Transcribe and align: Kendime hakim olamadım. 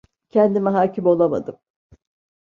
Kendime 0.29 0.69
hakim 0.69 1.05
olamadım. 1.07 1.59